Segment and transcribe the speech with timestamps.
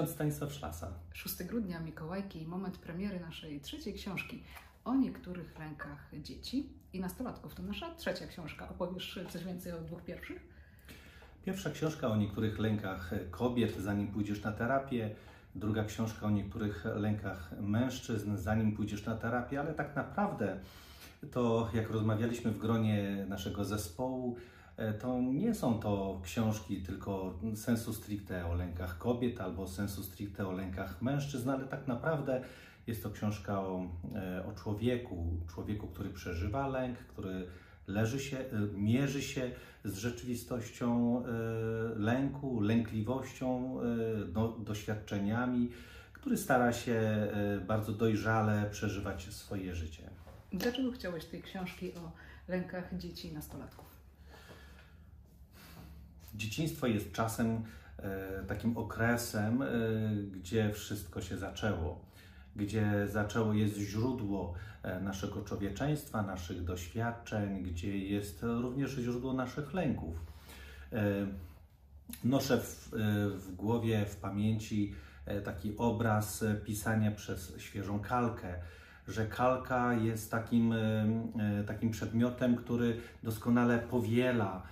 [0.00, 0.92] ksiądz Stanisław Szlasa.
[1.12, 4.42] 6 grudnia, Mikołajki, moment premiery naszej trzeciej książki
[4.84, 7.54] o niektórych rękach dzieci i nastolatków.
[7.54, 8.68] To nasza trzecia książka.
[8.68, 10.40] Opowiesz coś więcej o dwóch pierwszych?
[11.44, 15.14] Pierwsza książka o niektórych lękach kobiet, zanim pójdziesz na terapię.
[15.54, 20.60] Druga książka o niektórych lękach mężczyzn, zanim pójdziesz na terapię, ale tak naprawdę
[21.30, 24.36] to, jak rozmawialiśmy w gronie naszego zespołu,
[25.00, 30.52] to nie są to książki tylko sensu stricte o lękach kobiet albo sensu stricte o
[30.52, 32.44] lękach mężczyzn, ale tak naprawdę
[32.86, 37.46] jest to książka o, e, o człowieku, człowieku, który przeżywa lęk, który
[37.86, 39.50] leży się, e, mierzy się
[39.84, 41.22] z rzeczywistością
[41.96, 43.78] lęku, lękliwością,
[44.26, 45.70] do, doświadczeniami,
[46.12, 47.28] który stara się
[47.66, 50.10] bardzo dojrzale przeżywać swoje życie.
[50.52, 52.12] Dlaczego chciałeś tej książki o
[52.48, 53.89] lękach dzieci i nastolatków?
[56.34, 57.62] Dzieciństwo jest czasem
[57.98, 59.68] e, takim okresem, e,
[60.32, 62.04] gdzie wszystko się zaczęło,
[62.56, 70.14] gdzie zaczęło jest źródło e, naszego człowieczeństwa, naszych doświadczeń, gdzie jest również źródło naszych lęków.
[72.24, 72.90] Noszę w,
[73.36, 74.94] w głowie, w pamięci
[75.44, 78.54] taki obraz pisania przez świeżą kalkę
[79.08, 80.74] że kalka jest takim,
[81.66, 84.62] takim przedmiotem, który doskonale powiela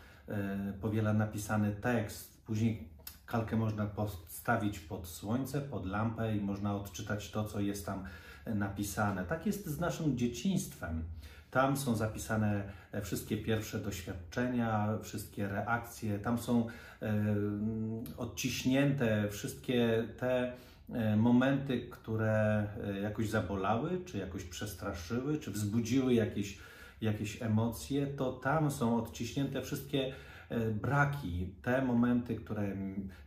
[0.81, 2.43] powiela napisany tekst.
[2.47, 2.89] Później
[3.27, 8.05] kalkę można postawić pod słońce, pod lampę i można odczytać to, co jest tam
[8.47, 9.25] napisane.
[9.25, 11.03] Tak jest z naszym dzieciństwem.
[11.51, 12.63] Tam są zapisane
[12.93, 16.67] e, wszystkie pierwsze doświadczenia, wszystkie reakcje, tam są
[17.03, 17.25] e,
[18.17, 20.53] odciśnięte wszystkie te
[21.17, 22.67] momenty, które
[23.03, 26.59] jakoś zabolały, czy jakoś przestraszyły, czy wzbudziły jakieś
[27.01, 30.15] jakieś emocje, to tam są odciśnięte wszystkie
[30.49, 32.77] e, braki, te momenty, które,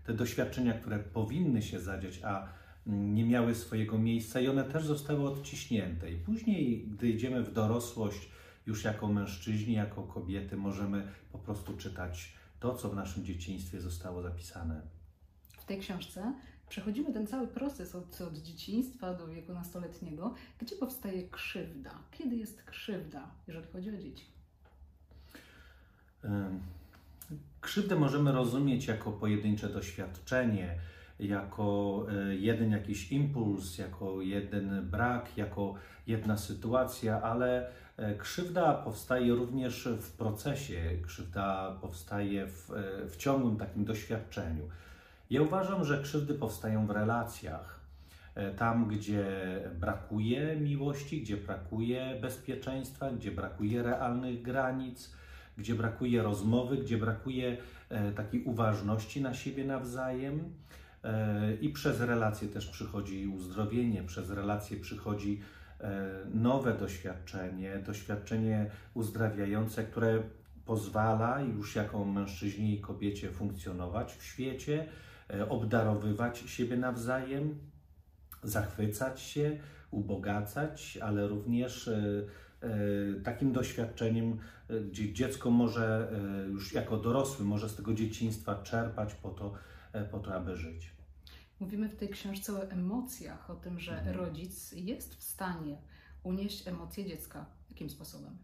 [0.03, 2.47] te doświadczenia, które powinny się zadziać, a
[2.85, 6.11] nie miały swojego miejsca i one też zostały odciśnięte.
[6.11, 8.29] I później, gdy idziemy w dorosłość,
[8.65, 14.21] już jako mężczyźni, jako kobiety, możemy po prostu czytać to, co w naszym dzieciństwie zostało
[14.21, 14.81] zapisane.
[15.57, 16.33] W tej książce
[16.71, 21.91] przechodzimy ten cały proces od, od dzieciństwa do wieku nastoletniego, gdzie powstaje krzywda.
[22.11, 24.25] Kiedy jest krzywda, jeżeli chodzi o dzieci?
[27.61, 30.75] Krzywdę możemy rozumieć jako pojedyncze doświadczenie,
[31.19, 35.75] jako e, jeden jakiś impuls, jako jeden brak, jako
[36.07, 43.57] jedna sytuacja, ale e, krzywda powstaje również w procesie, krzywda powstaje w, e, w ciągłym
[43.57, 44.69] takim doświadczeniu.
[45.31, 47.79] Ja uważam, że krzywdy powstają w relacjach.
[48.35, 49.25] E, tam, gdzie
[49.79, 55.13] brakuje miłości, gdzie brakuje bezpieczeństwa, gdzie brakuje realnych granic,
[55.57, 57.57] gdzie brakuje rozmowy, gdzie brakuje
[57.89, 60.53] e, takiej uważności na siebie nawzajem.
[61.03, 65.41] E, I przez relacje też przychodzi uzdrowienie, przez relacje przychodzi
[66.33, 70.23] nowe doświadczenie, doświadczenie uzdrawiające, które
[70.65, 74.87] pozwala już jako mężczyźnie i kobiecie funkcjonować w świecie,
[75.49, 77.59] obdarowywać siebie nawzajem,
[78.43, 79.59] zachwycać się,
[79.91, 82.23] ubogacać, ale również e,
[82.61, 82.69] e,
[83.23, 84.39] takim doświadczeniem,
[84.89, 86.11] gdzie dziecko może
[86.49, 89.53] już jako dorosły, może z tego dzieciństwa czerpać po to,
[90.11, 90.91] po to aby żyć.
[91.59, 94.17] Mówimy w tej książce o emocjach, o tym, że mhm.
[94.17, 95.77] rodzic jest w stanie
[96.23, 97.45] unieść emocje dziecka.
[97.69, 98.37] Jakim sposobem?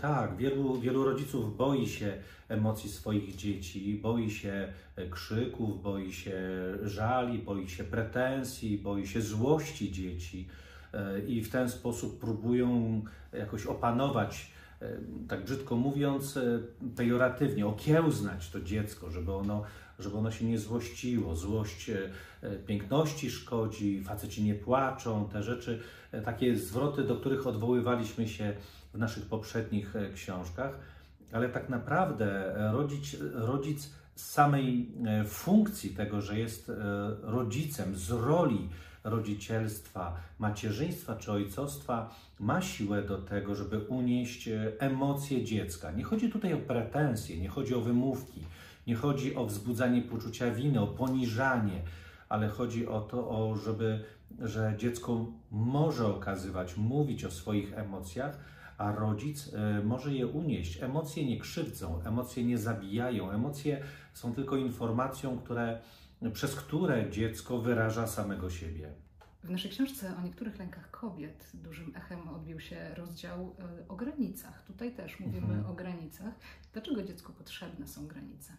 [0.00, 2.12] Tak, wielu, wielu rodziców boi się
[2.48, 4.72] emocji swoich dzieci, boi się
[5.10, 6.40] krzyków, boi się
[6.82, 10.48] żali, boi się pretensji, boi się złości dzieci
[10.92, 13.02] e, i w ten sposób próbują
[13.32, 14.88] jakoś opanować, e,
[15.28, 16.60] tak brzydko mówiąc, e,
[16.96, 19.62] pejoratywnie, okiełznać to dziecko, żeby ono,
[19.98, 21.36] żeby ono się nie złościło.
[21.36, 21.90] Złość
[22.66, 25.82] piękności szkodzi, faceci nie płaczą, te rzeczy,
[26.24, 28.54] takie zwroty, do których odwoływaliśmy się
[28.94, 30.78] w naszych poprzednich e, książkach,
[31.32, 36.72] ale tak naprawdę e, rodzic, rodzic z samej e, funkcji tego, że jest
[37.22, 38.68] rodzicem, z roli
[39.04, 44.48] rodzicielstwa, macierzyństwa czy ojcostwa, ma siłę do tego, żeby unieść
[44.78, 45.90] emocje dziecka.
[45.90, 48.40] Nie chodzi tutaj o pretensje, nie chodzi o wymówki,
[48.86, 51.82] nie chodzi o wzbudzanie poczucia winy, o poniżanie,
[52.28, 54.04] ale chodzi o to, o żeby,
[54.40, 58.38] że dziecko może okazywać, mówić o swoich emocjach,
[58.78, 60.82] a rodzic e, może je unieść.
[60.82, 63.82] Emocje nie krzywdzą, emocje nie zabijają, emocje
[64.12, 65.80] są tylko informacją, które,
[66.32, 68.92] przez które dziecko wyraża samego siebie.
[69.44, 74.62] W naszej książce o niektórych lękach kobiet dużym echem odbił się rozdział e, o granicach.
[74.62, 75.66] Tutaj też mówimy mhm.
[75.66, 76.34] o granicach.
[76.72, 78.52] Dlaczego dziecku potrzebne są granice?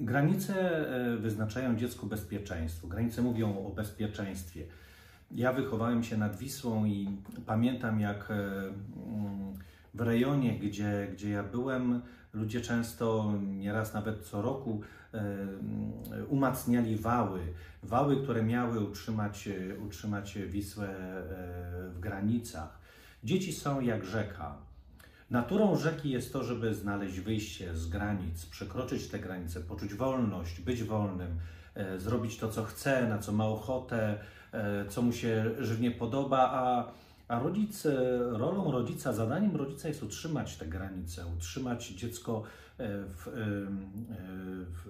[0.00, 2.88] Granice e, wyznaczają dziecku bezpieczeństwo.
[2.88, 4.66] Granice mówią o bezpieczeństwie.
[5.30, 7.08] Ja wychowałem się nad Wisłą i
[7.46, 8.62] pamiętam, jak e,
[9.94, 12.02] w rejonie, gdzie, gdzie ja byłem,
[12.32, 14.80] ludzie często, nieraz nawet co roku,
[15.14, 15.46] e,
[16.28, 17.40] umacniali wały.
[17.82, 19.48] Wały, które miały utrzymać,
[19.86, 20.88] utrzymać Wisłę
[21.94, 22.78] w granicach.
[23.24, 24.66] Dzieci są jak rzeka.
[25.30, 30.82] Naturą rzeki jest to, żeby znaleźć wyjście z granic, przekroczyć te granice, poczuć wolność, być
[30.82, 31.38] wolnym,
[31.74, 34.18] e, zrobić to, co chce, na co ma ochotę, e,
[34.88, 36.92] co mu się żywnie podoba, a,
[37.28, 42.42] a rodzic, e, rolą rodzica, zadaniem rodzica jest utrzymać te granice, utrzymać dziecko
[42.78, 43.28] w,
[44.74, 44.88] w,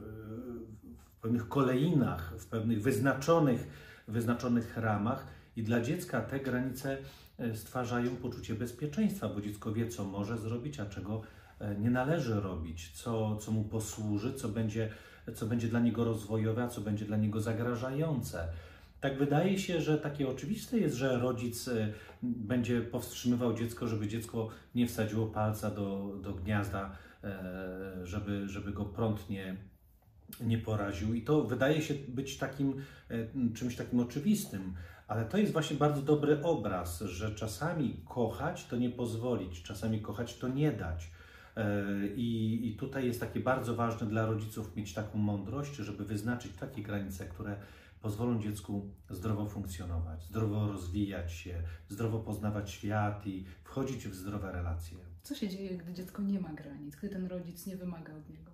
[1.17, 3.69] w pewnych kolejnach, w pewnych wyznaczonych,
[4.09, 5.27] wyznaczonych ramach
[5.57, 6.99] i dla dziecka te granice
[7.39, 11.23] E, stwarzają poczucie bezpieczeństwa, bo dziecko wie, co może zrobić, a czego
[11.59, 14.91] e, nie należy robić, co, co mu posłuży, co będzie,
[15.35, 18.49] co będzie dla niego rozwojowe, a co będzie dla niego zagrażające.
[19.01, 24.49] Tak wydaje się, że takie oczywiste jest, że rodzic e, będzie powstrzymywał dziecko, żeby dziecko
[24.75, 26.97] nie wsadziło palca do, do gniazda,
[28.03, 29.57] żeby, żeby go prąd nie,
[30.41, 31.15] nie poraził.
[31.15, 32.83] I to wydaje się być takim
[33.55, 34.75] czymś takim oczywistym.
[35.09, 40.39] Ale to jest właśnie bardzo dobry obraz, że czasami kochać to nie pozwolić, czasami kochać
[40.39, 41.11] to nie dać.
[41.57, 41.73] E,
[42.17, 46.83] I, I tutaj jest takie bardzo ważne dla rodziców mieć taką mądrość, żeby wyznaczyć takie
[46.83, 47.57] granice, które
[48.07, 54.99] pozwolą dziecku zdrowo funkcjonować, zdrowo rozwijać się, zdrowo poznawać świat i wchodzić w zdrowe relacje.
[55.23, 58.51] Co się dzieje, gdy dziecko nie ma granic, gdy ten rodzic nie wymaga od niego?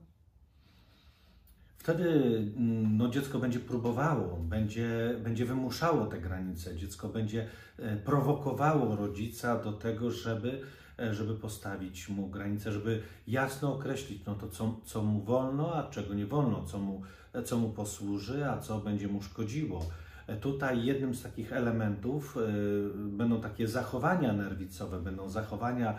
[1.77, 2.09] Wtedy
[2.57, 7.49] mm, no, dziecko będzie próbowało, będzie, będzie wymuszało te granice, dziecko będzie
[7.79, 10.61] e, prowokowało rodzica do tego, żeby,
[10.99, 15.91] e, żeby postawić mu granice, żeby jasno określić no, to, co, co mu wolno, a
[15.91, 17.03] czego nie wolno, co mu,
[17.45, 19.87] co mu posłuży, a co będzie mu szkodziło.
[20.27, 25.99] E, tutaj jednym z takich elementów y, będą takie zachowania nerwicowe, będą zachowania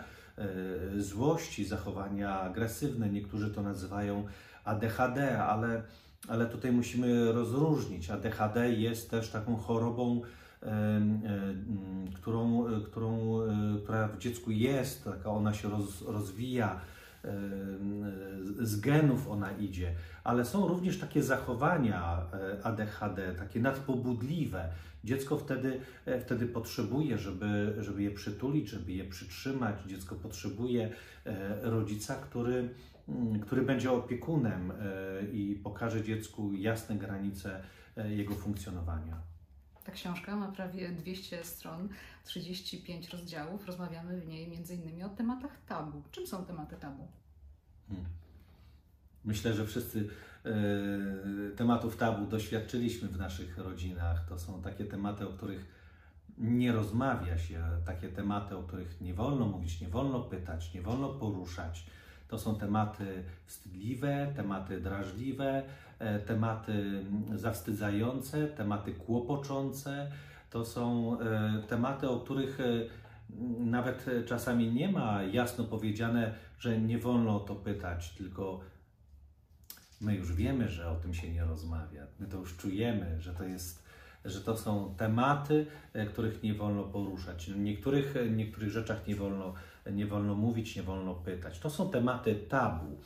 [0.96, 3.10] y, złości, zachowania agresywne.
[3.10, 4.24] Niektórzy to nazywają
[4.64, 5.82] ADHD, ale,
[6.28, 8.10] ale tutaj musimy rozróżnić.
[8.10, 10.22] ADHD jest też taką chorobą,
[12.14, 16.80] którą, którą, e, która w dziecku jest, taka ona się roz, rozwija,
[18.60, 19.94] z genów ona idzie,
[20.24, 24.68] ale są również takie zachowania e, ADHD, takie nadpobudliwe.
[25.04, 29.76] Dziecko wtedy, e, wtedy potrzebuje, żeby, żeby je przytulić, żeby je przytrzymać.
[29.86, 30.90] Dziecko potrzebuje
[31.62, 32.68] rodzica, który,
[33.08, 34.74] Mm, który będzie opiekunem e,
[35.32, 37.60] i pokaże dziecku jasne granice
[37.96, 39.33] e, jego funkcjonowania.
[39.84, 41.88] Ta książka ma prawie 200 stron,
[42.24, 43.66] 35 rozdziałów.
[43.66, 45.04] Rozmawiamy w niej m.in.
[45.04, 46.02] o tematach tabu.
[46.10, 47.08] Czym są tematy tabu?
[47.88, 48.06] Hmm.
[49.24, 50.08] Myślę, że wszyscy
[50.44, 54.28] e, tematów tabu doświadczyliśmy w naszych rodzinach.
[54.28, 55.66] To są takie tematy, o których
[56.38, 61.08] nie rozmawia się, takie tematy, o których nie wolno mówić, nie wolno pytać, nie wolno
[61.08, 61.86] poruszać
[62.34, 65.62] to są tematy wstydliwe, tematy drażliwe,
[65.98, 70.10] e, tematy mm, zawstydzające, tematy kłopoczące.
[70.50, 72.64] To są e, tematy, o których e,
[73.58, 78.60] nawet czasami nie ma jasno powiedziane, że nie wolno o to pytać, tylko
[80.00, 82.06] my już wiemy, że o tym się nie rozmawia.
[82.20, 83.84] My to już czujemy, że to jest
[84.24, 85.66] że to są tematy,
[86.12, 87.48] których nie wolno poruszać.
[87.48, 89.54] Niektórych, niektórych rzeczach nie wolno
[89.92, 91.58] nie wolno mówić, nie wolno pytać.
[91.58, 92.98] To są tematy tabu.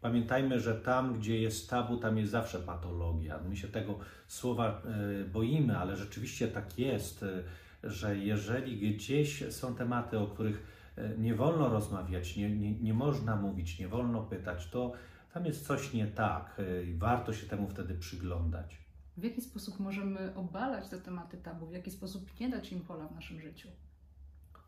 [0.00, 3.40] Pamiętajmy, że tam, gdzie jest tabu, tam jest zawsze patologia.
[3.48, 3.98] My się tego
[4.28, 7.42] słowa e, boimy, ale rzeczywiście tak jest, e,
[7.90, 13.36] że jeżeli gdzieś są tematy, o których e, nie wolno rozmawiać, nie, nie, nie można
[13.36, 14.92] mówić, nie wolno pytać, to
[15.34, 18.78] tam jest coś nie tak i warto się temu wtedy przyglądać.
[19.16, 21.66] W jaki sposób możemy obalać te tematy tabu?
[21.66, 23.68] W jaki sposób nie dać im pola w naszym życiu?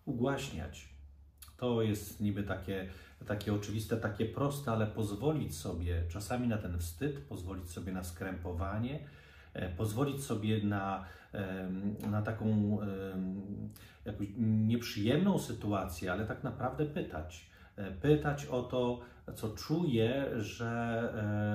[0.04, 0.93] Ugłaśniać
[1.64, 2.88] to jest niby takie,
[3.26, 8.99] takie oczywiste, takie proste, ale pozwolić sobie czasami na ten wstyd, pozwolić sobie na skrępowanie,
[9.54, 11.04] e, pozwolić sobie na,
[12.11, 12.78] na taką
[14.04, 17.50] jakąś nieprzyjemną sytuację, ale tak naprawdę pytać.
[17.76, 19.00] E, pytać o to,
[19.35, 21.02] co czuję, że,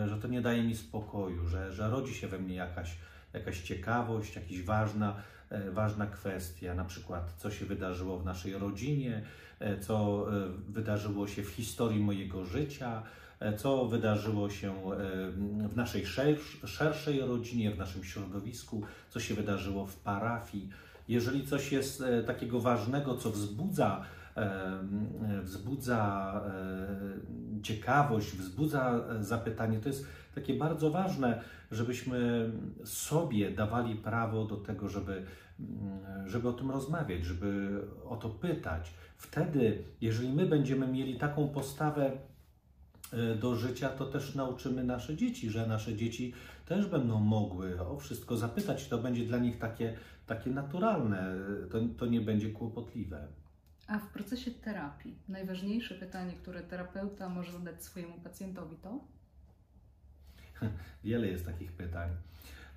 [0.03, 2.97] e, że to nie daje mi spokoju, że, że rodzi się we mnie jakaś,
[3.33, 5.15] jakaś ciekawość, jakaś ważna,
[5.71, 9.21] ważna kwestia, na przykład co się wydarzyło w naszej rodzinie,
[9.59, 13.03] E, co e, wydarzyło się w historii mojego życia,
[13.39, 14.73] e, co wydarzyło się
[15.69, 16.05] w naszej
[16.65, 20.69] szerszej rodzinie, w naszym środowisku, co się wydarzyło w parafii.
[21.07, 24.05] Jeżeli coś jest takiego ważnego, co wzbudza,
[25.41, 26.33] wzbudza
[27.63, 30.05] ciekawość, wzbudza zapytanie, to jest,
[30.39, 31.41] takie bardzo ważne,
[31.71, 32.51] żebyśmy
[32.85, 35.25] sobie dawali prawo do tego, żeby,
[36.25, 38.93] żeby o tym rozmawiać, żeby o to pytać.
[39.17, 42.11] Wtedy, jeżeli my będziemy mieli taką postawę
[43.13, 46.33] e, do życia, to też nauczymy nasze dzieci, że nasze dzieci
[46.65, 48.87] też będą mogły o wszystko zapytać.
[48.87, 51.35] To będzie dla nich takie, takie naturalne,
[51.71, 53.27] to, to nie będzie kłopotliwe.
[53.87, 58.99] A w procesie terapii najważniejsze pytanie, które terapeuta może zadać swojemu pacjentowi to?
[61.03, 62.09] Wiele jest takich pytań.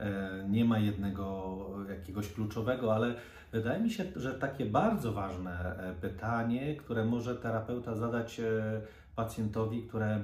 [0.01, 1.59] E, nie ma jednego
[1.89, 3.15] jakiegoś kluczowego, ale
[3.53, 8.81] wydaje mi się, że takie bardzo ważne e, pytanie, które może terapeuta zadać e,
[9.17, 10.21] pacjentowi, które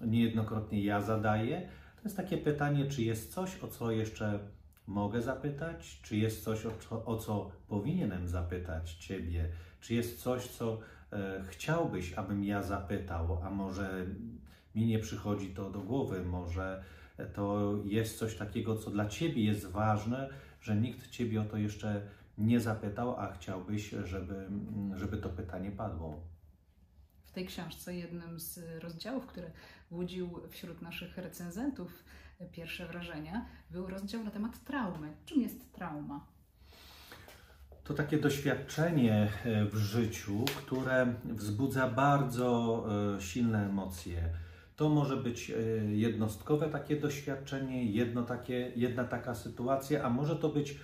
[0.00, 4.38] niejednokrotnie ja zadaję, to jest takie pytanie, czy jest coś, o co jeszcze
[4.86, 9.48] mogę zapytać, czy jest coś, o co, o co powinienem zapytać Ciebie,
[9.80, 10.78] czy jest coś, co
[11.12, 14.06] e, chciałbyś, abym ja zapytał, a może
[14.74, 16.82] mi nie przychodzi to do głowy, może
[17.26, 20.28] to jest coś takiego, co dla Ciebie jest ważne,
[20.60, 22.02] że nikt Ciebie o to jeszcze
[22.38, 24.48] nie zapytał, a chciałbyś, żeby,
[24.94, 26.20] żeby to pytanie padło.
[27.24, 29.50] W tej książce jednym z rozdziałów, który
[29.90, 32.04] budził wśród naszych recenzentów
[32.52, 35.12] pierwsze wrażenia, był rozdział na temat traumy.
[35.26, 36.26] Czym jest trauma?
[37.84, 42.84] To takie doświadczenie e, w życiu, które wzbudza bardzo
[43.16, 44.30] e, silne emocje.
[44.80, 45.54] To może być e,
[45.94, 50.76] jednostkowe takie doświadczenie, jedno takie, jedna taka sytuacja, a może to być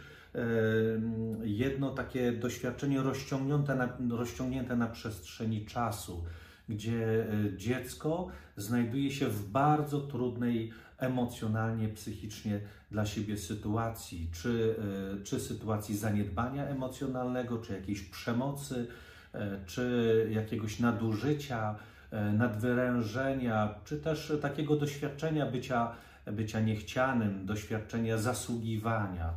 [1.42, 6.24] jedno takie doświadczenie rozciągnięte na, rozciągnięte na przestrzeni czasu,
[6.68, 7.26] gdzie
[7.56, 12.60] dziecko znajduje się w bardzo trudnej emocjonalnie, psychicznie
[12.90, 14.74] dla siebie sytuacji, czy,
[15.20, 18.86] e, czy sytuacji zaniedbania emocjonalnego, czy jakiejś przemocy,
[19.34, 21.95] e, czy jakiegoś nadużycia, e,
[22.32, 25.92] nadwyrężenia, czy też takiego doświadczenia bycia,
[26.26, 29.30] bycia niechcianym, doświadczenia zasługiwania.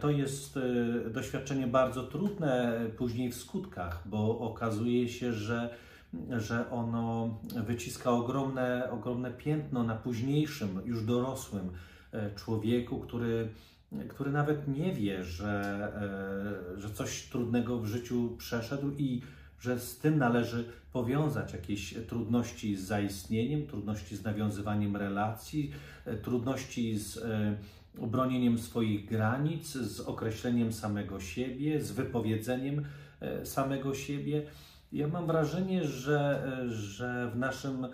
[0.00, 0.58] To jest
[1.10, 5.70] doświadczenie bardzo trudne później w skutkach, bo okazuje się, że
[6.38, 11.70] że ono wyciska ogromne, ogromne piętno na późniejszym, już dorosłym
[12.12, 13.48] e, człowieku, który,
[14.08, 15.52] który nawet nie wie, że,
[16.76, 19.22] e, że coś trudnego w życiu przeszedł i
[19.64, 25.70] że z tym należy powiązać jakieś trudności z zaistnieniem, trudności z nawiązywaniem relacji,
[26.04, 27.24] e, trudności z
[28.00, 32.84] obronieniem swoich granic, z określeniem samego siebie, z wypowiedzeniem
[33.44, 34.42] samego siebie.
[34.92, 37.90] Ja mam wrażenie, że, że w naszym e,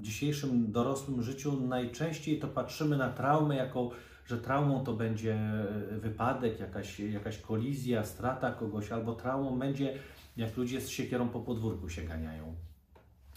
[0.00, 3.90] dzisiejszym dorosłym życiu najczęściej to patrzymy na traumę jako,
[4.26, 5.38] że traumą to będzie
[5.90, 9.94] wypadek, jakaś, jakaś kolizja, strata kogoś, albo traumą będzie,
[10.36, 12.54] jak ludzie z siekierą po podwórku się ganiają.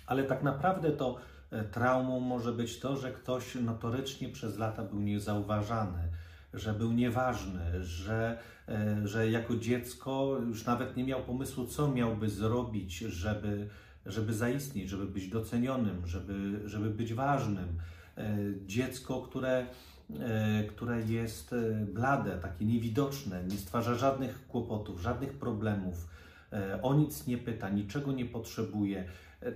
[0.08, 1.18] Ale tak naprawdę to
[1.52, 6.10] e, traumą może być to, że ktoś notorycznie przez lata był niezauważany,
[6.54, 12.30] że był nieważny, że, e, że jako dziecko już nawet nie miał pomysłu, co miałby
[12.30, 13.70] zrobić, żeby,
[14.06, 17.80] żeby zaistnieć, żeby być docenionym, żeby, żeby być ważnym.
[18.18, 19.66] E, dziecko, które,
[20.70, 21.56] które jest
[21.94, 26.08] blade, takie niewidoczne, nie stwarza żadnych kłopotów, żadnych problemów,
[26.82, 29.06] o nic nie pyta, niczego nie potrzebuje.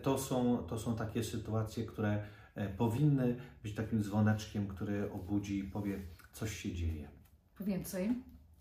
[0.01, 2.23] To są, to są takie sytuacje, które
[2.77, 5.99] powinny być takim dzwoneczkiem, który obudzi i powie,
[6.33, 7.09] coś się dzieje.
[7.57, 8.09] Po więcej,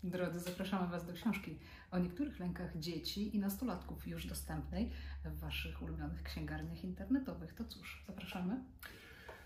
[0.03, 1.59] drodzy, zapraszamy Was do książki
[1.91, 4.91] o niektórych lękach dzieci i nastolatków już dostępnej
[5.25, 7.53] w Waszych ulubionych księgarniach internetowych.
[7.53, 8.63] To cóż, zapraszamy?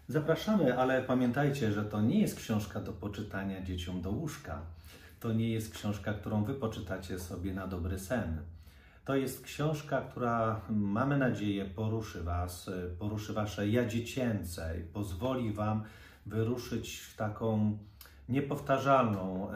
[0.07, 4.61] Zapraszamy, ale pamiętajcie, że to nie jest książka do poczytania dzieciom do łóżka.
[5.19, 8.41] To nie jest książka, którą Wy poczytacie sobie na dobry sen.
[9.05, 12.69] To jest książka, która mamy nadzieję poruszy Was,
[12.99, 15.83] poruszy Wasze ja dziecięce i pozwoli Wam
[16.25, 17.77] wyruszyć w taką
[18.29, 19.55] niepowtarzalną e,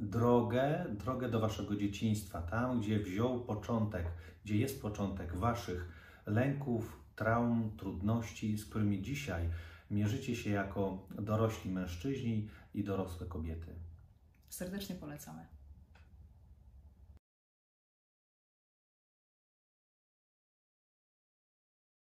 [0.00, 4.06] drogę, drogę do waszego dzieciństwa, tam gdzie wziął początek,
[4.44, 5.88] gdzie jest początek waszych
[6.26, 9.48] lęków, traum, trudności, z którymi dzisiaj
[9.90, 13.74] mierzycie się jako dorośli mężczyźni i dorosłe kobiety.
[14.48, 15.57] Serdecznie polecamy.